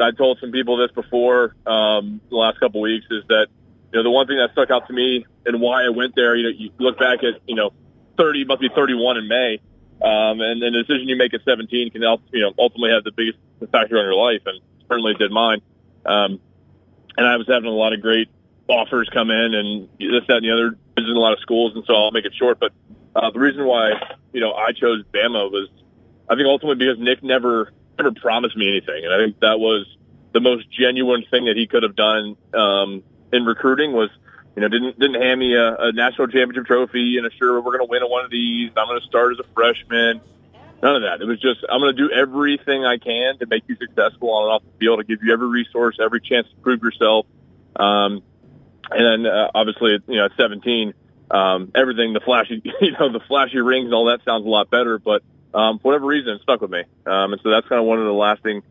I 0.00 0.10
told 0.12 0.38
some 0.40 0.52
people 0.52 0.78
this 0.78 0.90
before 0.92 1.54
um, 1.66 2.20
the 2.30 2.36
last 2.36 2.58
couple 2.58 2.80
weeks 2.80 3.06
is 3.10 3.24
that 3.28 3.48
you 3.92 3.98
know 3.98 4.02
the 4.02 4.10
one 4.10 4.26
thing 4.26 4.38
that 4.38 4.52
stuck 4.52 4.70
out 4.70 4.86
to 4.88 4.92
me 4.92 5.26
and 5.44 5.60
why 5.60 5.84
I 5.84 5.90
went 5.90 6.14
there. 6.16 6.34
You 6.34 6.44
know, 6.44 6.48
you 6.48 6.70
look 6.78 6.98
back 6.98 7.22
at 7.22 7.40
you 7.46 7.54
know, 7.54 7.72
30 8.16 8.44
must 8.46 8.60
be 8.60 8.70
31 8.74 9.18
in 9.18 9.28
May, 9.28 9.60
um, 10.02 10.40
and, 10.40 10.62
and 10.62 10.74
the 10.74 10.82
decision 10.82 11.08
you 11.08 11.16
make 11.16 11.34
at 11.34 11.40
17 11.44 11.90
can 11.90 12.02
help, 12.02 12.22
you 12.32 12.40
know 12.40 12.52
ultimately 12.58 12.90
have 12.90 13.04
the 13.04 13.12
biggest 13.12 13.38
factor 13.70 13.98
on 13.98 14.04
your 14.04 14.14
life, 14.14 14.42
and 14.46 14.60
certainly 14.88 15.14
did 15.14 15.30
mine. 15.30 15.60
Um, 16.06 16.40
and 17.16 17.26
I 17.26 17.36
was 17.36 17.46
having 17.46 17.68
a 17.68 17.72
lot 17.72 17.92
of 17.92 18.00
great 18.00 18.28
offers 18.68 19.08
come 19.12 19.30
in, 19.30 19.54
and 19.54 19.88
this, 19.98 20.24
that, 20.28 20.36
and 20.36 20.44
the 20.44 20.52
other. 20.52 20.78
Visiting 20.94 21.16
a 21.16 21.20
lot 21.20 21.32
of 21.32 21.40
schools, 21.40 21.72
and 21.74 21.84
so 21.86 21.94
I'll 21.94 22.10
make 22.10 22.26
it 22.26 22.34
short. 22.38 22.60
But 22.60 22.72
uh, 23.16 23.30
the 23.30 23.38
reason 23.38 23.64
why 23.64 23.92
you 24.32 24.40
know 24.40 24.52
I 24.52 24.72
chose 24.72 25.02
Bama 25.12 25.50
was, 25.50 25.68
I 26.28 26.34
think 26.34 26.46
ultimately 26.46 26.84
because 26.84 26.98
Nick 27.02 27.22
never 27.22 27.72
never 27.96 28.12
promised 28.12 28.58
me 28.58 28.68
anything, 28.68 29.04
and 29.04 29.12
I 29.12 29.16
think 29.16 29.40
that 29.40 29.58
was 29.58 29.86
the 30.32 30.40
most 30.40 30.70
genuine 30.70 31.24
thing 31.30 31.46
that 31.46 31.56
he 31.56 31.66
could 31.66 31.82
have 31.82 31.96
done 31.96 32.36
um, 32.54 33.02
in 33.32 33.44
recruiting 33.44 33.92
was 33.92 34.10
you 34.54 34.60
know, 34.60 34.68
didn't 34.68 34.98
didn't 34.98 35.20
hand 35.20 35.40
me 35.40 35.54
a, 35.54 35.74
a 35.76 35.92
national 35.92 36.28
championship 36.28 36.66
trophy 36.66 37.16
and 37.16 37.26
assure 37.26 37.60
we're 37.60 37.76
going 37.76 37.86
to 37.86 37.90
win 37.90 38.02
one 38.02 38.24
of 38.24 38.30
these. 38.30 38.70
I'm 38.76 38.86
going 38.86 39.00
to 39.00 39.06
start 39.06 39.32
as 39.32 39.38
a 39.38 39.48
freshman. 39.54 40.20
None 40.82 40.96
of 40.96 41.02
that. 41.02 41.22
It 41.22 41.26
was 41.26 41.40
just 41.40 41.64
I'm 41.70 41.80
going 41.80 41.96
to 41.96 42.08
do 42.08 42.12
everything 42.12 42.84
I 42.84 42.98
can 42.98 43.38
to 43.38 43.46
make 43.46 43.64
you 43.66 43.76
successful 43.76 44.30
on 44.30 44.44
and 44.44 44.52
off 44.52 44.62
the 44.62 44.78
field, 44.78 44.98
to 44.98 45.04
give 45.04 45.22
you 45.22 45.32
every 45.32 45.48
resource, 45.48 45.96
every 46.00 46.20
chance 46.20 46.48
to 46.48 46.56
prove 46.56 46.82
yourself. 46.82 47.26
Um, 47.76 48.22
and 48.90 49.24
then 49.24 49.32
uh, 49.32 49.50
obviously, 49.54 49.98
you 50.06 50.16
know, 50.16 50.26
at 50.26 50.32
17, 50.36 50.92
um, 51.30 51.70
everything 51.74 52.12
the 52.12 52.20
flashy, 52.20 52.60
you 52.82 52.92
know, 52.92 53.10
the 53.10 53.20
flashy 53.20 53.60
rings 53.60 53.86
and 53.86 53.94
all 53.94 54.06
that 54.06 54.20
sounds 54.24 54.44
a 54.44 54.48
lot 54.50 54.68
better. 54.68 54.98
But 54.98 55.22
um, 55.54 55.78
for 55.78 55.92
whatever 55.92 56.04
reason, 56.04 56.34
it 56.34 56.42
stuck 56.42 56.60
with 56.60 56.70
me. 56.70 56.82
Um, 57.06 57.32
and 57.32 57.40
so 57.42 57.48
that's 57.48 57.66
kind 57.68 57.80
of 57.80 57.86
one 57.86 58.00
of 58.00 58.04
the 58.04 58.12
lasting 58.12 58.62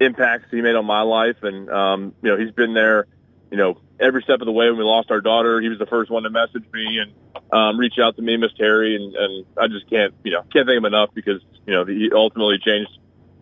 impacts 0.00 0.46
he 0.50 0.62
made 0.62 0.76
on 0.76 0.86
my 0.86 1.02
life. 1.02 1.42
And 1.42 1.68
um, 1.68 2.14
you 2.22 2.30
know, 2.30 2.38
he's 2.38 2.52
been 2.52 2.72
there 2.72 3.06
you 3.50 3.56
know, 3.56 3.78
every 4.00 4.22
step 4.22 4.40
of 4.40 4.46
the 4.46 4.52
way 4.52 4.68
when 4.68 4.78
we 4.78 4.84
lost 4.84 5.10
our 5.10 5.20
daughter, 5.20 5.60
he 5.60 5.68
was 5.68 5.78
the 5.78 5.86
first 5.86 6.10
one 6.10 6.22
to 6.24 6.30
message 6.30 6.64
me 6.72 6.98
and 6.98 7.12
um, 7.52 7.78
reach 7.78 7.94
out 8.02 8.16
to 8.16 8.22
me, 8.22 8.36
Miss 8.36 8.52
Terry, 8.54 8.96
and, 8.96 9.14
and 9.14 9.46
I 9.58 9.68
just 9.68 9.88
can't, 9.88 10.14
you 10.24 10.32
know, 10.32 10.42
can't 10.52 10.66
thank 10.66 10.78
him 10.78 10.84
enough 10.84 11.10
because 11.14 11.40
you 11.66 11.72
know 11.72 11.84
he 11.84 12.10
ultimately 12.12 12.58
changed 12.58 12.90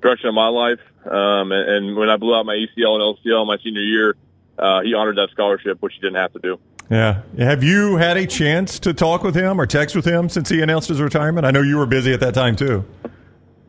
direction 0.00 0.28
of 0.28 0.34
my 0.34 0.48
life. 0.48 0.80
Um, 1.06 1.52
and, 1.52 1.70
and 1.70 1.96
when 1.96 2.10
I 2.10 2.16
blew 2.16 2.34
out 2.34 2.46
my 2.46 2.54
ACL 2.54 3.00
and 3.00 3.18
LCL 3.18 3.46
my 3.46 3.56
senior 3.62 3.82
year, 3.82 4.16
uh, 4.58 4.82
he 4.82 4.94
honored 4.94 5.16
that 5.16 5.30
scholarship, 5.30 5.80
which 5.80 5.94
he 5.94 6.00
didn't 6.00 6.16
have 6.16 6.32
to 6.34 6.38
do. 6.38 6.58
Yeah. 6.90 7.22
Have 7.38 7.64
you 7.64 7.96
had 7.96 8.16
a 8.16 8.26
chance 8.26 8.78
to 8.80 8.92
talk 8.92 9.22
with 9.22 9.34
him 9.34 9.60
or 9.60 9.66
text 9.66 9.96
with 9.96 10.04
him 10.04 10.28
since 10.28 10.48
he 10.48 10.60
announced 10.60 10.88
his 10.88 11.00
retirement? 11.00 11.46
I 11.46 11.50
know 11.50 11.62
you 11.62 11.78
were 11.78 11.86
busy 11.86 12.12
at 12.12 12.20
that 12.20 12.34
time 12.34 12.56
too. 12.56 12.84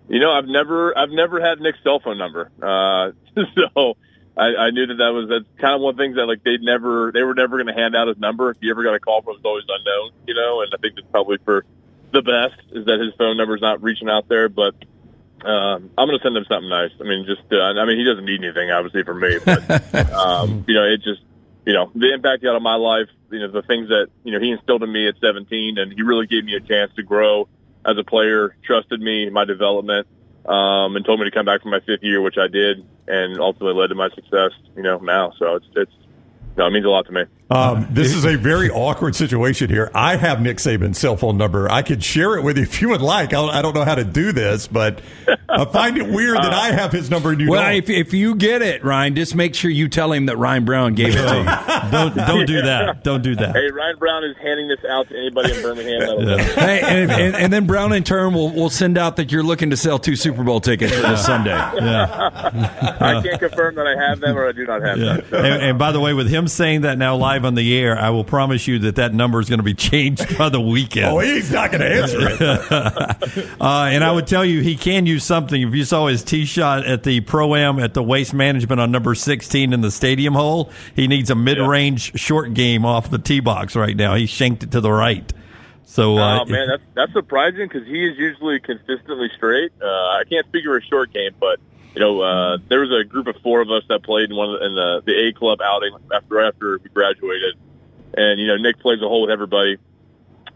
You 0.07 0.19
know, 0.19 0.31
I've 0.31 0.45
never, 0.45 0.95
I've 0.97 1.09
never 1.09 1.41
had 1.41 1.59
Nick's 1.59 1.79
cell 1.83 1.99
phone 1.99 2.17
number. 2.17 2.51
Uh, 2.61 3.11
so 3.55 3.97
I, 4.37 4.67
I 4.67 4.69
knew 4.71 4.85
that 4.87 4.95
that 4.95 5.13
was 5.13 5.29
that's 5.29 5.45
kind 5.61 5.75
of 5.75 5.81
one 5.81 5.93
of 5.93 5.97
the 5.97 6.03
things 6.03 6.15
that 6.17 6.25
like 6.25 6.43
they'd 6.43 6.61
never 6.61 7.11
they 7.13 7.23
were 7.23 7.33
never 7.33 7.57
going 7.57 7.73
to 7.73 7.79
hand 7.79 7.95
out 7.95 8.07
his 8.07 8.17
number. 8.17 8.51
If 8.51 8.57
you 8.61 8.71
ever 8.71 8.83
got 8.83 8.95
a 8.95 8.99
call 8.99 9.21
from 9.21 9.35
him, 9.35 9.39
it 9.39 9.43
was 9.43 9.45
always 9.45 9.65
unknown, 9.69 10.11
you 10.27 10.33
know. 10.33 10.61
And 10.61 10.73
I 10.73 10.77
think 10.77 10.95
that's 10.95 11.07
probably 11.07 11.37
for 11.45 11.65
the 12.11 12.21
best 12.21 12.59
is 12.71 12.85
that 12.85 12.99
his 12.99 13.13
phone 13.17 13.37
number 13.37 13.55
is 13.55 13.61
not 13.61 13.81
reaching 13.81 14.09
out 14.09 14.27
there. 14.27 14.49
But 14.49 14.75
um, 15.45 15.89
I'm 15.97 16.07
going 16.07 16.19
to 16.19 16.23
send 16.23 16.35
him 16.35 16.45
something 16.49 16.69
nice. 16.69 16.91
I 16.99 17.03
mean, 17.03 17.25
just 17.25 17.47
uh, 17.51 17.63
I 17.63 17.85
mean 17.85 17.97
he 17.97 18.03
doesn't 18.03 18.25
need 18.25 18.43
anything 18.43 18.71
obviously 18.71 19.03
from 19.03 19.21
me, 19.21 19.39
but 19.43 19.93
um, 20.11 20.65
you 20.67 20.73
know 20.73 20.83
it 20.83 21.01
just 21.01 21.21
you 21.65 21.73
know, 21.73 21.91
the 21.95 22.13
impact 22.13 22.41
he 22.41 22.47
had 22.47 22.55
on 22.55 22.63
my 22.63 22.75
life, 22.75 23.09
you 23.31 23.39
know, 23.39 23.49
the 23.49 23.63
things 23.63 23.89
that, 23.89 24.07
you 24.23 24.31
know, 24.31 24.39
he 24.39 24.51
instilled 24.51 24.83
in 24.83 24.91
me 24.91 25.07
at 25.07 25.15
17 25.19 25.77
and 25.77 25.91
he 25.91 26.03
really 26.03 26.27
gave 26.27 26.45
me 26.45 26.53
a 26.53 26.59
chance 26.59 26.93
to 26.95 27.03
grow 27.03 27.47
as 27.83 27.97
a 27.97 28.03
player, 28.03 28.55
trusted 28.63 29.01
me, 29.01 29.29
my 29.29 29.45
development, 29.45 30.07
um, 30.45 30.95
and 30.95 31.03
told 31.03 31.19
me 31.19 31.25
to 31.25 31.31
come 31.31 31.45
back 31.45 31.63
for 31.63 31.69
my 31.69 31.79
fifth 31.79 32.03
year, 32.03 32.21
which 32.21 32.37
I 32.37 32.47
did 32.47 32.85
and 33.07 33.39
ultimately 33.39 33.79
led 33.79 33.87
to 33.87 33.95
my 33.95 34.09
success, 34.09 34.51
you 34.75 34.83
know, 34.83 34.97
now. 34.97 35.33
So 35.37 35.55
it's, 35.55 35.67
it's, 35.75 35.91
no, 36.57 36.67
it 36.67 36.71
means 36.71 36.85
a 36.85 36.89
lot 36.89 37.05
to 37.07 37.11
me. 37.11 37.23
Um, 37.49 37.87
this 37.91 38.13
is 38.13 38.25
a 38.25 38.37
very 38.37 38.69
awkward 38.69 39.15
situation 39.15 39.69
here. 39.69 39.91
I 39.93 40.15
have 40.15 40.41
Nick 40.41 40.57
Saban's 40.57 40.97
cell 40.97 41.15
phone 41.15 41.37
number. 41.37 41.69
I 41.69 41.83
could 41.83 42.03
share 42.03 42.35
it 42.37 42.43
with 42.43 42.57
you 42.57 42.63
if 42.63 42.81
you 42.81 42.89
would 42.89 43.01
like. 43.01 43.33
I 43.33 43.61
don't 43.61 43.75
know 43.75 43.83
how 43.85 43.95
to 43.95 44.03
do 44.03 44.31
this, 44.31 44.67
but 44.67 45.01
I 45.47 45.65
find 45.65 45.97
it 45.97 46.07
weird 46.07 46.37
that 46.37 46.53
I 46.53 46.71
have 46.71 46.91
his 46.91 47.09
number 47.09 47.31
and 47.31 47.39
you 47.41 47.49
well, 47.49 47.61
don't. 47.61 47.75
if, 47.75 47.89
if 47.89 48.13
you 48.13 48.35
get 48.35 48.61
it, 48.61 48.83
Ryan, 48.83 49.15
just 49.15 49.35
make 49.35 49.53
sure 49.55 49.69
you 49.69 49.87
tell 49.87 50.11
him 50.11 50.25
that 50.25 50.37
Ryan 50.37 50.65
Brown 50.65 50.95
gave 50.95 51.15
it 51.15 51.21
to 51.21 51.37
you. 51.37 51.91
don't 51.91 52.15
don't 52.15 52.45
do 52.45 52.61
that. 52.63 53.03
Don't 53.03 53.21
do 53.21 53.35
that. 53.35 53.55
Hey, 53.55 53.69
Ryan 53.69 53.97
Brown 53.97 54.23
is 54.23 54.35
handing 54.41 54.67
this 54.67 54.83
out 54.89 55.07
to 55.09 55.17
anybody 55.17 55.53
in 55.53 55.61
Birmingham. 55.61 55.99
That'll 55.99 56.37
hey, 56.37 56.81
and, 56.81 57.11
and, 57.11 57.35
and 57.35 57.53
then 57.53 57.67
Brown 57.67 57.93
in 57.93 58.03
turn 58.03 58.33
will 58.33 58.51
will 58.51 58.69
send 58.69 58.97
out 58.97 59.17
that 59.17 59.31
you're 59.31 59.43
looking 59.43 59.69
to 59.69 59.77
sell 59.77 59.99
two 59.99 60.15
Super 60.15 60.43
Bowl 60.43 60.59
tickets 60.61 60.93
for 60.95 61.01
this 61.01 61.25
Sunday. 61.25 61.51
Yeah. 61.51 62.29
I 62.99 63.21
can't 63.21 63.39
confirm 63.39 63.75
that 63.75 63.87
I 63.87 64.09
have 64.09 64.19
them 64.19 64.37
or 64.37 64.47
I 64.47 64.51
do 64.51 64.65
not 64.65 64.81
have 64.81 64.97
Yeah. 64.97 65.17
them. 65.17 65.25
So. 65.29 65.37
And, 65.37 65.63
and 65.63 65.79
by 65.79 65.91
the 65.91 65.99
way, 65.99 66.13
with 66.13 66.29
him 66.29 66.47
saying 66.47 66.81
that 66.81 66.97
now 66.97 67.15
live 67.15 67.34
on 67.43 67.55
the 67.55 67.77
air, 67.77 67.97
I 67.97 68.11
will 68.11 68.23
promise 68.23 68.67
you 68.67 68.79
that 68.79 68.95
that 68.95 69.13
number 69.13 69.39
is 69.39 69.49
going 69.49 69.59
to 69.59 69.63
be 69.63 69.73
changed 69.89 70.37
by 70.37 70.49
the 70.49 70.61
weekend. 70.61 71.07
oh, 71.07 71.19
he's 71.19 71.51
not 71.51 71.71
going 71.71 71.81
to 71.81 72.01
answer 72.01 72.17
it. 72.21 73.55
Uh, 73.59 73.89
and 73.91 74.03
I 74.03 74.11
would 74.11 74.27
tell 74.27 74.45
you, 74.45 74.61
he 74.61 74.75
can 74.75 75.05
use 75.05 75.23
something. 75.23 75.61
If 75.61 75.73
you 75.73 75.85
saw 75.85 76.07
his 76.07 76.23
tee 76.23 76.45
shot 76.45 76.85
at 76.85 77.03
the 77.03 77.21
pro 77.21 77.55
am 77.55 77.79
at 77.79 77.93
the 77.93 78.03
waste 78.03 78.33
management 78.33 78.79
on 78.79 78.91
number 78.91 79.15
16 79.15 79.73
in 79.73 79.81
the 79.81 79.91
stadium 79.91 80.33
hole, 80.35 80.71
he 80.95 81.07
needs 81.07 81.29
a 81.29 81.35
mid 81.35 81.57
range 81.57 82.17
short 82.19 82.53
game 82.53 82.85
off 82.85 83.09
the 83.09 83.17
tee 83.17 83.39
box 83.39 83.75
right 83.75 83.95
now. 83.95 84.15
He 84.15 84.25
shanked 84.25 84.63
it 84.63 84.71
to 84.71 84.81
the 84.81 84.91
right. 84.91 85.31
So, 85.85 86.17
uh, 86.17 86.41
Oh 86.41 86.45
man, 86.45 86.67
that's 86.67 86.83
that's 86.93 87.13
surprising 87.13 87.67
because 87.67 87.87
he 87.87 88.05
is 88.05 88.17
usually 88.17 88.59
consistently 88.59 89.29
straight. 89.35 89.71
Uh, 89.81 89.85
I 89.85 90.23
can't 90.29 90.45
speak 90.47 90.65
for 90.65 90.77
a 90.77 90.81
short 90.83 91.11
game, 91.13 91.31
but 91.39 91.59
you 91.95 92.01
know, 92.01 92.21
uh, 92.21 92.57
there 92.67 92.81
was 92.81 92.91
a 92.91 93.05
group 93.05 93.27
of 93.27 93.37
four 93.41 93.61
of 93.61 93.71
us 93.71 93.83
that 93.87 94.03
played 94.03 94.29
in 94.29 94.35
one 94.35 94.53
of 94.53 94.59
the, 94.59 94.65
in 94.65 94.75
the 94.75 95.01
the 95.05 95.27
A 95.27 95.33
club 95.33 95.59
outing 95.63 95.95
after 96.13 96.41
after 96.41 96.79
we 96.83 96.89
graduated, 96.89 97.55
and 98.15 98.39
you 98.39 98.47
know, 98.47 98.57
Nick 98.57 98.79
plays 98.79 99.01
a 99.01 99.07
hole 99.07 99.21
with 99.21 99.31
everybody. 99.31 99.77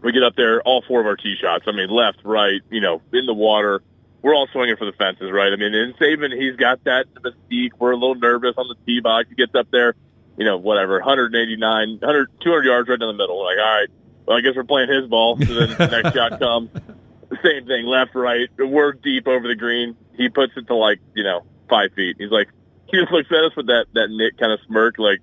We 0.01 0.12
get 0.12 0.24
up 0.24 0.36
there, 0.36 0.62
all 0.62 0.84
four 0.86 1.00
of 1.00 1.08
our 1.08 1.15
tee 1.15 1.36
shots. 1.39 1.63
I 1.67 1.72
mean, 1.72 1.89
left, 1.89 2.19
right, 2.24 2.62
you 2.69 2.81
know, 2.81 3.01
in 3.13 3.25
the 3.25 3.34
water. 3.34 3.81
We're 4.22 4.36
all 4.36 4.48
swinging 4.51 4.75
for 4.75 4.84
the 4.84 4.91
fences, 4.91 5.31
right? 5.31 5.51
I 5.51 5.55
mean, 5.55 5.74
in 5.74 5.93
Saban, 5.93 6.38
he's 6.38 6.58
got 6.58 6.84
that 6.84 7.05
mystique. 7.13 7.72
We're 7.79 7.91
a 7.91 7.96
little 7.96 8.15
nervous 8.15 8.55
on 8.58 8.67
the 8.67 8.75
tee 8.86 9.00
box. 9.00 9.29
He 9.29 9.36
gets 9.36 9.55
up 9.55 9.72
there, 9.72 9.96
you 10.38 10.43
know, 10.43 10.58
whatever, 10.58 10.96
189, 10.96 12.00
100, 12.01 12.29
200 12.41 12.65
yards 12.65 12.89
right 12.89 13.00
down 13.00 13.08
the 13.08 13.13
middle. 13.13 13.39
We're 13.39 13.46
like, 13.46 13.58
all 13.60 13.79
right, 13.79 13.88
well, 14.25 14.38
I 14.38 14.41
guess 14.41 14.58
we're 14.58 14.65
playing 14.65 14.89
his 14.89 15.08
ball. 15.08 15.38
So 15.38 15.53
then 15.53 15.69
the 15.69 15.88
next 15.88 16.13
shot 16.13 16.38
comes. 16.38 16.69
Same 17.43 17.65
thing, 17.65 17.86
left, 17.86 18.13
right. 18.13 18.50
We're 18.58 18.91
deep 18.91 19.25
over 19.25 19.48
the 19.48 19.55
green. 19.55 19.96
He 20.20 20.30
puts 20.30 20.54
it 20.56 20.68
to 20.68 20.76
like, 20.76 21.00
you 21.16 21.24
know, 21.24 21.46
five 21.70 21.94
feet. 21.96 22.18
He's 22.20 22.30
like, 22.30 22.50
he 22.88 23.00
just 23.00 23.12
looks 23.12 23.30
at 23.32 23.44
us 23.46 23.56
with 23.56 23.68
that, 23.68 23.86
that 23.94 24.10
Nick 24.12 24.38
kind 24.38 24.52
of 24.52 24.60
smirk, 24.68 25.00
like, 25.00 25.20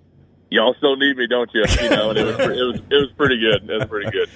y'all 0.50 0.74
still 0.78 0.96
need 0.96 1.16
me, 1.16 1.26
don't 1.26 1.50
you? 1.52 1.64
You 1.82 1.90
know, 1.90 2.10
and 2.10 2.18
it 2.18 2.24
was, 2.24 2.38
it 2.38 2.48
was, 2.48 2.80
it 2.90 2.94
was 2.94 3.12
pretty 3.16 3.38
good. 3.38 3.68
It 3.68 3.78
was 3.78 3.88
pretty 3.88 4.10
good. 4.10 4.30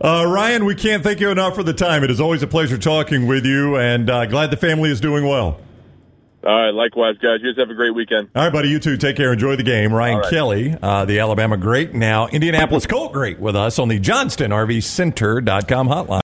Uh, 0.00 0.24
Ryan, 0.26 0.64
we 0.64 0.74
can't 0.74 1.04
thank 1.04 1.20
you 1.20 1.30
enough 1.30 1.54
for 1.54 1.62
the 1.62 1.74
time. 1.74 2.02
It 2.02 2.10
is 2.10 2.20
always 2.20 2.42
a 2.42 2.46
pleasure 2.46 2.78
talking 2.78 3.26
with 3.26 3.44
you, 3.44 3.76
and 3.76 4.08
uh, 4.08 4.26
glad 4.26 4.50
the 4.50 4.56
family 4.56 4.90
is 4.90 5.00
doing 5.00 5.24
well. 5.26 5.60
All 6.44 6.50
right, 6.50 6.70
likewise, 6.74 7.18
guys. 7.18 7.38
You 7.40 7.52
guys 7.52 7.60
have 7.60 7.70
a 7.70 7.74
great 7.74 7.94
weekend. 7.94 8.30
All 8.34 8.42
right, 8.42 8.52
buddy. 8.52 8.68
You 8.68 8.80
too. 8.80 8.96
Take 8.96 9.16
care. 9.16 9.32
Enjoy 9.32 9.54
the 9.54 9.62
game. 9.62 9.92
Ryan 9.92 10.18
right. 10.18 10.30
Kelly, 10.30 10.76
uh, 10.82 11.04
the 11.04 11.20
Alabama 11.20 11.56
great, 11.56 11.94
now 11.94 12.26
Indianapolis 12.26 12.84
Colt 12.84 13.12
great, 13.12 13.38
with 13.38 13.54
us 13.54 13.78
on 13.78 13.86
the 13.86 14.00
Johnston 14.00 14.50
RV 14.50 14.82
Center.com 14.82 15.88
hotline. 15.88 16.20